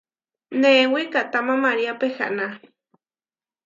[0.61, 2.47] Neé wikahtáma María pehána.